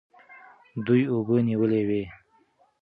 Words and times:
دوی 0.85 1.01
اوبه 1.11 1.37
نیولې 1.47 1.81
وې. 1.87 2.03